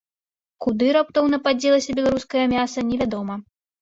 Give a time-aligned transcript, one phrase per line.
[0.65, 3.35] Куды раптоўна падзелася беларускае мяса, невядома.